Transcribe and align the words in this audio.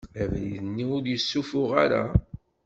Abrid-nni 0.21 0.85
ur 0.95 1.03
yessufuɣ 1.07 1.69
ara. 1.83 2.03